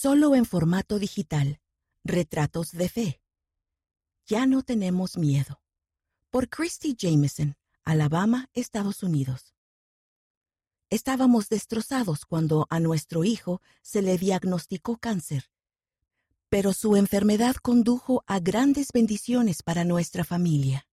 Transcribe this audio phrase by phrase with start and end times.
[0.00, 1.60] solo en formato digital,
[2.04, 3.20] Retratos de Fe.
[4.26, 5.60] Ya no tenemos miedo.
[6.30, 9.56] Por Christy Jameson, Alabama, Estados Unidos.
[10.88, 15.50] Estábamos destrozados cuando a nuestro hijo se le diagnosticó cáncer,
[16.48, 20.86] pero su enfermedad condujo a grandes bendiciones para nuestra familia.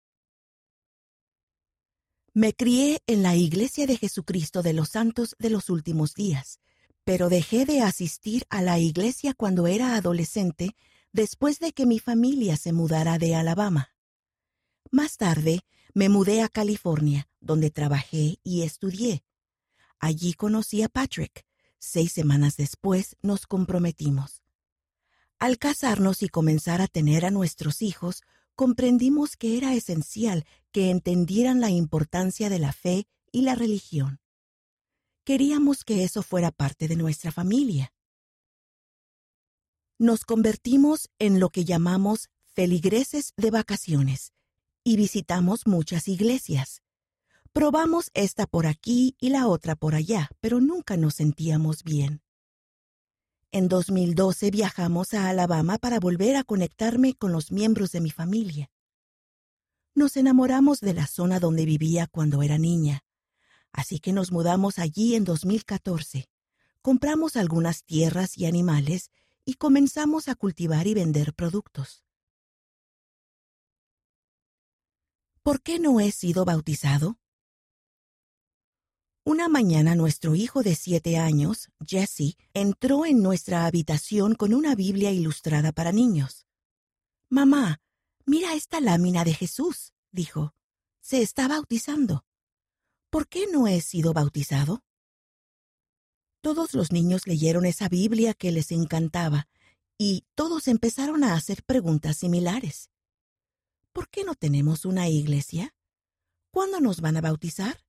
[2.33, 6.59] Me crié en la Iglesia de Jesucristo de los Santos de los Últimos Días,
[7.05, 10.75] pero dejé de asistir a la iglesia cuando era adolescente
[11.13, 13.95] después de que mi familia se mudara de Alabama.
[14.91, 15.61] Más tarde,
[15.93, 19.23] me mudé a California, donde trabajé y estudié.
[19.99, 21.45] Allí conocí a Patrick.
[21.77, 24.41] Seis semanas después nos comprometimos.
[25.37, 28.23] Al casarnos y comenzar a tener a nuestros hijos,
[28.55, 34.19] comprendimos que era esencial que entendieran la importancia de la fe y la religión.
[35.25, 37.91] Queríamos que eso fuera parte de nuestra familia.
[39.97, 44.33] Nos convertimos en lo que llamamos feligreses de vacaciones
[44.83, 46.83] y visitamos muchas iglesias.
[47.53, 52.21] Probamos esta por aquí y la otra por allá, pero nunca nos sentíamos bien.
[53.51, 58.69] En 2012 viajamos a Alabama para volver a conectarme con los miembros de mi familia.
[59.95, 63.03] Nos enamoramos de la zona donde vivía cuando era niña,
[63.75, 66.29] así que nos mudamos allí en 2014.
[66.81, 69.11] Compramos algunas tierras y animales
[69.43, 72.03] y comenzamos a cultivar y vender productos.
[75.43, 77.19] ¿Por qué no he sido bautizado?
[79.23, 85.11] Una mañana nuestro hijo de siete años, Jesse, entró en nuestra habitación con una Biblia
[85.11, 86.47] ilustrada para niños.
[87.29, 87.81] Mamá,
[88.25, 90.53] mira esta lámina de Jesús, dijo.
[91.01, 92.24] Se está bautizando.
[93.15, 94.83] ¿Por qué no he sido bautizado?
[96.41, 99.47] Todos los niños leyeron esa Biblia que les encantaba
[99.97, 102.89] y todos empezaron a hacer preguntas similares.
[103.93, 105.73] ¿Por qué no tenemos una iglesia?
[106.51, 107.85] ¿Cuándo nos van a bautizar?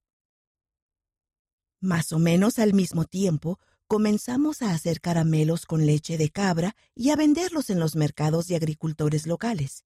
[1.80, 7.10] Más o menos al mismo tiempo, comenzamos a hacer caramelos con leche de cabra y
[7.10, 9.85] a venderlos en los mercados de agricultores locales.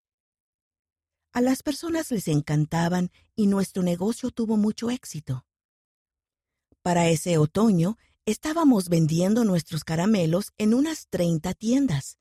[1.32, 5.46] A las personas les encantaban y nuestro negocio tuvo mucho éxito.
[6.82, 12.18] Para ese otoño estábamos vendiendo nuestros caramelos en unas 30 tiendas.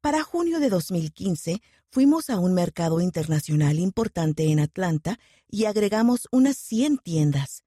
[0.00, 1.60] Para junio de 2015
[1.90, 5.18] fuimos a un mercado internacional importante en Atlanta
[5.48, 7.64] y agregamos unas 100 tiendas.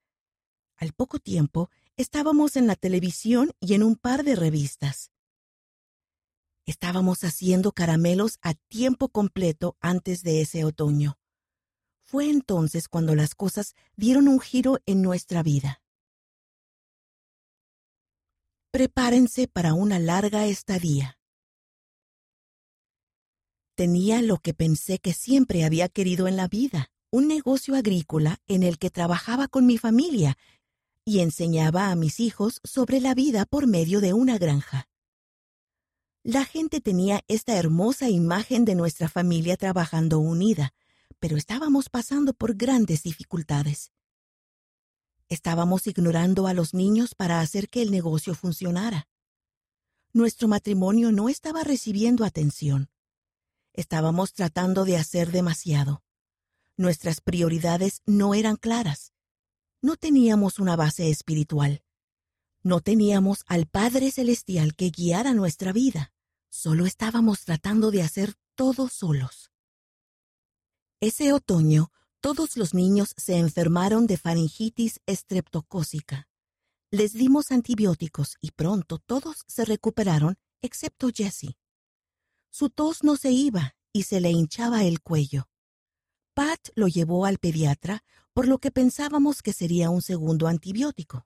[0.78, 5.12] Al poco tiempo, estábamos en la televisión y en un par de revistas.
[6.66, 11.18] Estábamos haciendo caramelos a tiempo completo antes de ese otoño.
[12.01, 15.81] Fue entonces cuando las cosas dieron un giro en nuestra vida.
[18.72, 21.19] Prepárense para una larga estadía.
[23.75, 28.63] Tenía lo que pensé que siempre había querido en la vida, un negocio agrícola en
[28.63, 30.38] el que trabajaba con mi familia
[31.06, 34.88] y enseñaba a mis hijos sobre la vida por medio de una granja.
[36.23, 40.73] La gente tenía esta hermosa imagen de nuestra familia trabajando unida,
[41.19, 43.91] pero estábamos pasando por grandes dificultades.
[45.29, 49.07] Estábamos ignorando a los niños para hacer que el negocio funcionara.
[50.13, 52.89] Nuestro matrimonio no estaba recibiendo atención.
[53.73, 56.03] Estábamos tratando de hacer demasiado.
[56.78, 59.13] Nuestras prioridades no eran claras
[59.83, 61.83] no teníamos una base espiritual.
[62.63, 66.12] No teníamos al Padre Celestial que guiara nuestra vida.
[66.56, 69.52] Solo estábamos tratando de hacer todo solos.
[71.00, 76.30] Ese otoño, todos los niños se enfermaron de faringitis estreptocócica.
[76.92, 81.58] Les dimos antibióticos y pronto todos se recuperaron excepto Jessie.
[82.52, 85.50] Su tos no se iba y se le hinchaba el cuello.
[86.36, 91.25] Pat lo llevó al pediatra, por lo que pensábamos que sería un segundo antibiótico.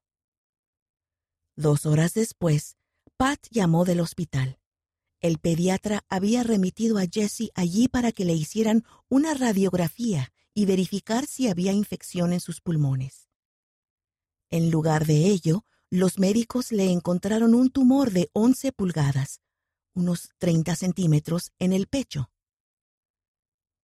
[1.58, 2.78] Dos horas después,
[3.18, 4.58] Pat llamó del hospital.
[5.20, 11.26] El pediatra había remitido a Jesse allí para que le hicieran una radiografía y verificar
[11.26, 13.28] si había infección en sus pulmones.
[14.50, 19.42] En lugar de ello, los médicos le encontraron un tumor de 11 pulgadas,
[19.94, 22.30] unos 30 centímetros, en el pecho.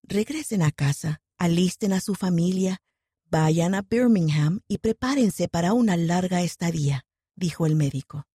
[0.03, 2.81] Regresen a casa, alisten a su familia,
[3.25, 7.05] vayan a Birmingham y prepárense para una larga estadía,
[7.35, 8.27] dijo el médico.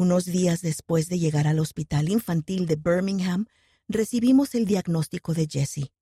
[0.00, 3.44] Unos días después de llegar al Hospital Infantil de Birmingham,
[3.86, 5.92] recibimos el diagnóstico de Jessie.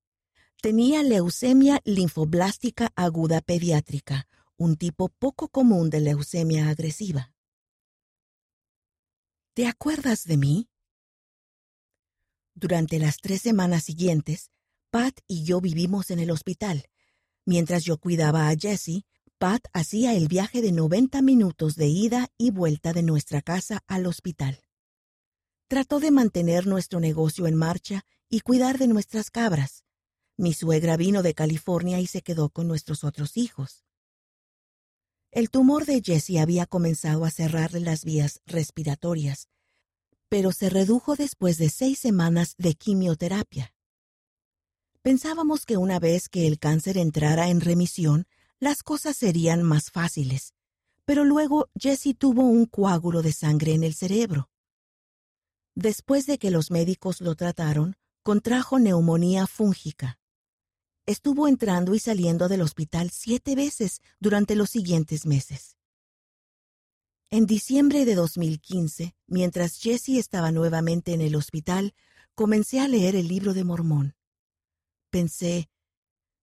[0.63, 7.33] Tenía leucemia linfoblástica aguda pediátrica, un tipo poco común de leucemia agresiva.
[9.55, 10.69] ¿Te acuerdas de mí?
[12.55, 14.53] Durante las tres semanas siguientes,
[14.91, 16.87] Pat y yo vivimos en el hospital.
[17.45, 19.07] Mientras yo cuidaba a Jessie,
[19.39, 24.07] Pat hacía el viaje de 90 minutos de ida y vuelta de nuestra casa al
[24.07, 24.65] hospital.
[25.69, 29.85] Trató de mantener nuestro negocio en marcha y cuidar de nuestras cabras.
[30.37, 33.85] Mi suegra vino de California y se quedó con nuestros otros hijos.
[35.31, 39.49] El tumor de Jessie había comenzado a cerrarle las vías respiratorias,
[40.29, 43.73] pero se redujo después de seis semanas de quimioterapia.
[45.03, 48.27] Pensábamos que una vez que el cáncer entrara en remisión,
[48.61, 50.55] las cosas serían más fáciles,
[51.05, 54.51] pero luego Jessie tuvo un coágulo de sangre en el cerebro.
[55.75, 60.19] Después de que los médicos lo trataron, contrajo neumonía fúngica.
[61.07, 65.77] Estuvo entrando y saliendo del hospital siete veces durante los siguientes meses.
[67.31, 71.95] En diciembre de 2015, mientras Jessie estaba nuevamente en el hospital,
[72.35, 74.17] comencé a leer el libro de Mormón.
[75.11, 75.71] Pensé,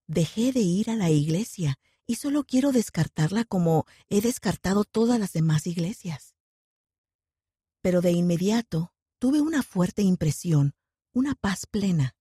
[0.08, 1.78] dejé de ir a la iglesia
[2.08, 6.36] y solo quiero descartarla como he descartado todas las demás iglesias.
[7.82, 10.76] Pero de inmediato tuve una fuerte impresión,
[11.14, 12.16] una paz plena.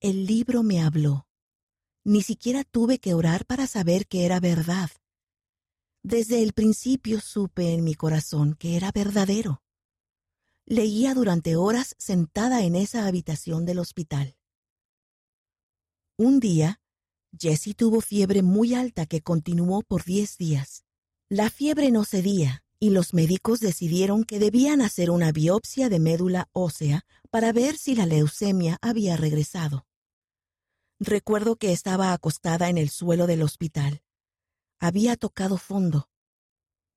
[0.00, 1.26] El libro me habló.
[2.04, 4.90] Ni siquiera tuve que orar para saber que era verdad.
[6.02, 9.62] Desde el principio supe en mi corazón que era verdadero.
[10.66, 14.36] Leía durante horas sentada en esa habitación del hospital.
[16.16, 16.81] Un día,
[17.38, 20.84] Jessie tuvo fiebre muy alta que continuó por diez días.
[21.28, 26.48] La fiebre no cedía y los médicos decidieron que debían hacer una biopsia de médula
[26.52, 29.86] ósea para ver si la leucemia había regresado.
[30.98, 34.02] Recuerdo que estaba acostada en el suelo del hospital.
[34.78, 36.08] Había tocado fondo.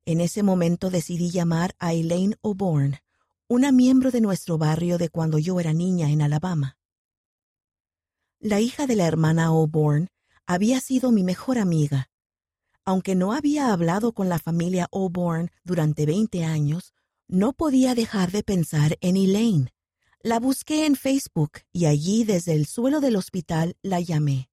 [0.06, 2.98] En ese momento decidí llamar a Elaine O'Born,
[3.48, 6.78] una miembro de nuestro barrio de cuando yo era niña en Alabama.
[8.40, 10.10] La hija de la hermana O'Born
[10.48, 12.10] había sido mi mejor amiga
[12.86, 16.94] aunque no había hablado con la familia O'Born durante 20 años,
[17.28, 19.74] no podía dejar de pensar en Elaine.
[20.22, 24.50] La busqué en Facebook y allí desde el suelo del hospital la llamé.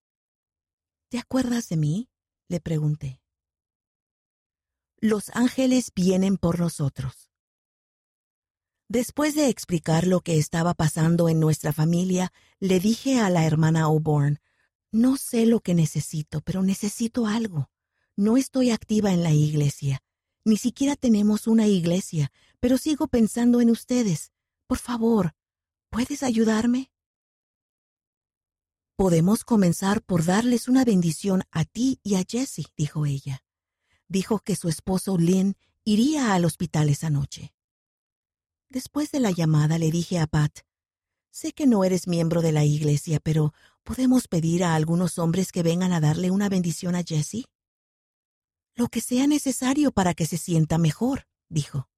[1.11, 2.09] ¿Te acuerdas de mí?
[2.49, 3.21] le pregunté.
[4.99, 7.31] Los ángeles vienen por nosotros.
[8.88, 13.88] Después de explicar lo que estaba pasando en nuestra familia, le dije a la hermana
[13.88, 14.38] O'Born,
[14.93, 17.71] no sé lo que necesito, pero necesito algo.
[18.15, 20.03] No estoy activa en la iglesia.
[20.44, 22.31] Ni siquiera tenemos una iglesia,
[22.61, 24.33] pero sigo pensando en ustedes.
[24.67, 25.35] Por favor,
[25.89, 26.91] ¿puedes ayudarme?
[28.97, 33.43] Podemos comenzar por darles una bendición a ti y a Jessie, dijo ella.
[34.09, 37.55] Dijo que su esposo Lynn iría al hospital esa noche.
[38.69, 40.61] Después de la llamada le dije a Pat,
[41.31, 45.62] sé que no eres miembro de la iglesia, pero ¿podemos pedir a algunos hombres que
[45.62, 47.46] vengan a darle una bendición a Jessie?
[48.75, 51.88] Lo que sea necesario para que se sienta mejor, dijo.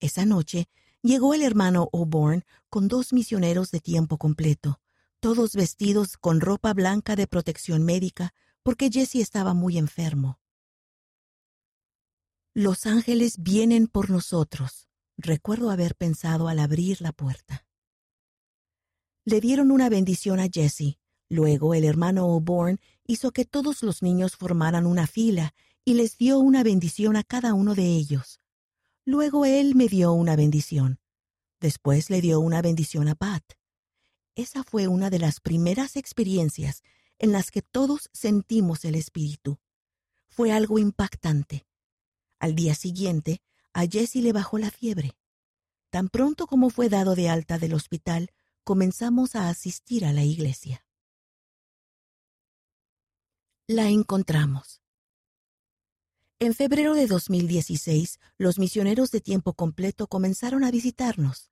[0.00, 0.68] Esa noche
[1.02, 4.80] llegó el hermano O'Born con dos misioneros de tiempo completo,
[5.20, 10.40] todos vestidos con ropa blanca de protección médica porque Jesse estaba muy enfermo.
[12.54, 17.67] Los ángeles vienen por nosotros, recuerdo haber pensado al abrir la puerta.
[19.28, 20.96] Le dieron una bendición a Jesse,
[21.28, 25.54] Luego el hermano O'Born hizo que todos los niños formaran una fila
[25.84, 28.40] y les dio una bendición a cada uno de ellos.
[29.04, 30.98] Luego él me dio una bendición.
[31.60, 33.44] Después le dio una bendición a Pat.
[34.34, 36.82] Esa fue una de las primeras experiencias
[37.18, 39.58] en las que todos sentimos el Espíritu.
[40.28, 41.66] Fue algo impactante.
[42.38, 43.42] Al día siguiente,
[43.74, 45.18] a Jesse le bajó la fiebre.
[45.90, 48.30] Tan pronto como fue dado de alta del hospital,
[48.68, 50.84] comenzamos a asistir a la iglesia
[53.66, 54.82] la encontramos.
[56.38, 61.50] En febrero de 2016, los misioneros de tiempo completo comenzaron a visitarnos.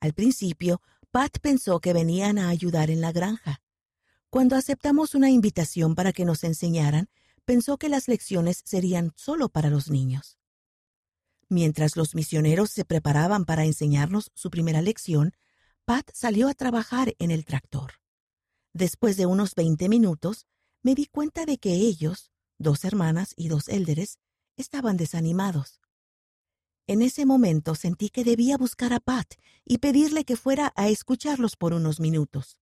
[0.00, 0.80] Al principio,
[1.12, 3.62] Pat pensó que venían a ayudar en la granja.
[4.28, 7.10] Cuando aceptamos una invitación para que nos enseñaran,
[7.44, 10.38] pensó que las lecciones serían solo para los niños.
[11.48, 15.32] Mientras los misioneros se preparaban para enseñarnos su primera lección,
[15.86, 18.00] Pat salió a trabajar en el tractor.
[18.72, 20.48] Después de unos 20 minutos,
[20.82, 24.18] me di cuenta de que ellos, dos hermanas y dos élderes,
[24.56, 25.80] estaban desanimados.
[26.88, 31.54] En ese momento sentí que debía buscar a Pat y pedirle que fuera a escucharlos
[31.54, 32.58] por unos minutos.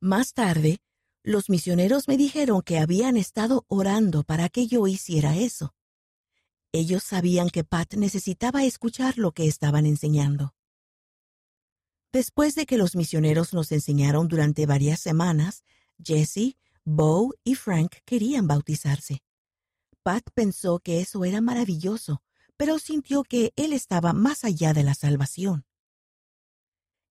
[0.00, 0.78] Más tarde,
[1.22, 5.76] los misioneros me dijeron que habían estado orando para que yo hiciera eso.
[6.72, 10.54] Ellos sabían que Pat necesitaba escuchar lo que estaban enseñando.
[12.14, 15.64] Después de que los misioneros nos enseñaron durante varias semanas,
[15.98, 19.24] Jesse, Bo y Frank querían bautizarse.
[20.04, 22.22] Pat pensó que eso era maravilloso,
[22.56, 25.66] pero sintió que él estaba más allá de la salvación.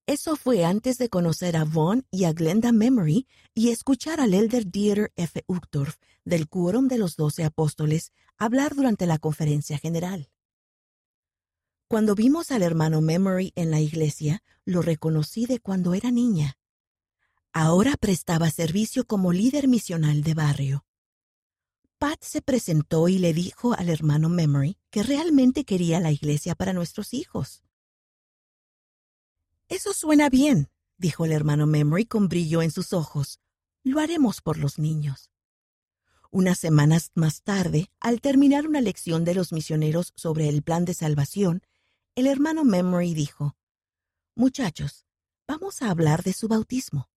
[0.07, 4.71] Eso fue antes de conocer a Vaughn y a Glenda Memory y escuchar al elder
[4.71, 5.43] Dieter F.
[5.47, 10.29] Uchtdorf del Quórum de los Doce Apóstoles hablar durante la conferencia general.
[11.93, 16.57] Cuando vimos al hermano Memory en la iglesia, lo reconocí de cuando era niña.
[17.51, 20.85] Ahora prestaba servicio como líder misional de barrio.
[21.99, 26.73] Pat se presentó y le dijo al hermano Memory que realmente quería la iglesia para
[26.73, 27.63] nuestros hijos.
[29.67, 33.39] Eso suena bien, dijo el hermano Memory con brillo en sus ojos.
[33.83, 35.29] Lo haremos por los niños.
[36.31, 40.95] Unas semanas más tarde, al terminar una lección de los misioneros sobre el plan de
[40.95, 41.61] salvación,
[42.15, 43.55] el hermano Memory dijo,
[44.35, 45.05] Muchachos,
[45.47, 47.09] vamos a hablar de su bautismo.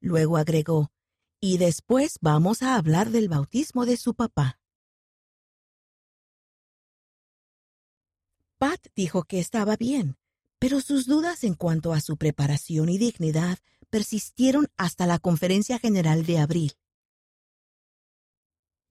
[0.00, 0.92] Luego agregó,
[1.40, 4.60] y después vamos a hablar del bautismo de su papá.
[8.58, 10.16] Pat dijo que estaba bien,
[10.58, 13.58] pero sus dudas en cuanto a su preparación y dignidad
[13.90, 16.72] persistieron hasta la conferencia general de abril.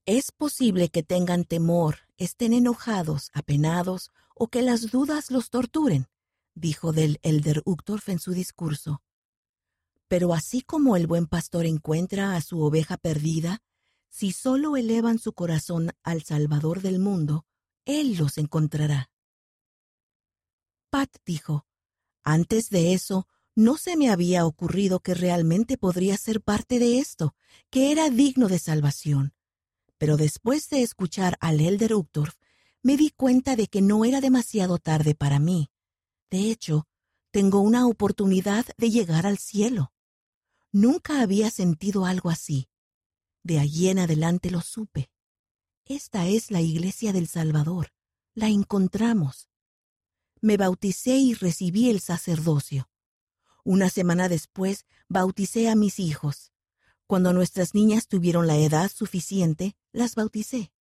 [0.05, 6.07] Es posible que tengan temor, estén enojados, apenados o que las dudas los torturen,
[6.55, 9.01] dijo del elder Uchtdorf en su discurso.
[10.07, 13.61] Pero así como el buen pastor encuentra a su oveja perdida,
[14.09, 17.45] si solo elevan su corazón al Salvador del mundo,
[17.85, 19.09] Él los encontrará.
[20.89, 21.65] Pat dijo,
[22.23, 27.35] antes de eso, no se me había ocurrido que realmente podría ser parte de esto,
[27.69, 29.33] que era digno de salvación.
[29.97, 32.35] Pero después de escuchar al elder Uchtdorf,
[32.83, 35.71] me di cuenta de que no era demasiado tarde para mí.
[36.29, 36.85] De hecho,
[37.31, 39.93] tengo una oportunidad de llegar al cielo.
[40.71, 42.67] Nunca había sentido algo así.
[43.41, 45.09] De allí en adelante lo supe.
[45.85, 47.93] Esta es la iglesia del Salvador.
[48.35, 49.49] La encontramos.
[50.41, 52.89] Me bauticé y recibí el sacerdocio.
[53.63, 56.51] Una semana después bauticé a mis hijos.
[57.07, 60.72] Cuando nuestras niñas tuvieron la edad suficiente, las bauticé.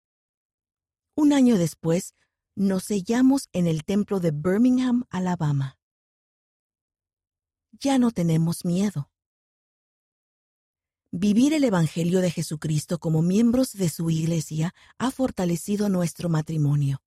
[1.15, 2.15] Un año después,
[2.55, 5.79] nos sellamos en el templo de Birmingham, Alabama.
[7.73, 9.11] Ya no tenemos miedo.
[11.11, 17.03] Vivir el Evangelio de Jesucristo como miembros de su Iglesia ha fortalecido nuestro matrimonio.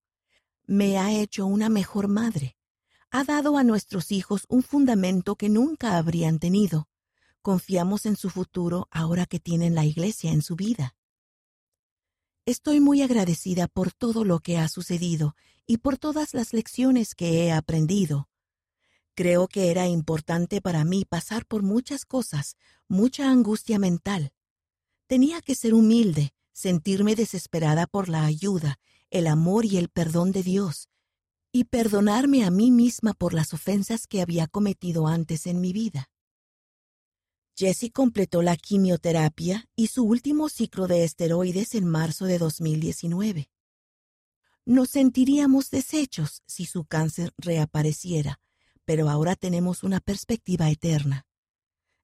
[0.68, 2.58] Me ha hecho una mejor madre.
[3.10, 6.90] Ha dado a nuestros hijos un fundamento que nunca habrían tenido.
[7.42, 10.96] Confiamos en su futuro ahora que tienen la Iglesia en su vida.
[12.48, 15.36] Estoy muy agradecida por todo lo que ha sucedido
[15.66, 18.30] y por todas las lecciones que he aprendido.
[19.16, 22.56] Creo que era importante para mí pasar por muchas cosas,
[22.88, 24.32] mucha angustia mental.
[25.08, 30.44] Tenía que ser humilde, sentirme desesperada por la ayuda, el amor y el perdón de
[30.44, 30.90] Dios,
[31.52, 36.12] y perdonarme a mí misma por las ofensas que había cometido antes en mi vida.
[37.58, 43.50] Jessie completó la quimioterapia y su último ciclo de esteroides en marzo de 2019.
[44.66, 48.42] Nos sentiríamos deshechos si su cáncer reapareciera,
[48.84, 51.26] pero ahora tenemos una perspectiva eterna.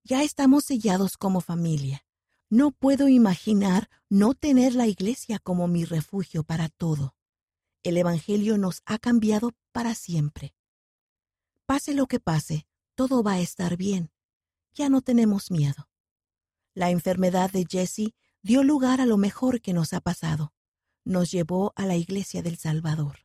[0.05, 2.05] Ya estamos sellados como familia.
[2.49, 7.13] No puedo imaginar no tener la iglesia como mi refugio para todo.
[7.83, 10.55] El Evangelio nos ha cambiado para siempre.
[11.65, 14.11] Pase lo que pase, todo va a estar bien
[14.73, 15.89] ya no tenemos miedo.
[16.73, 20.53] La enfermedad de Jesse dio lugar a lo mejor que nos ha pasado.
[21.03, 23.19] Nos llevó a la iglesia del Salvador.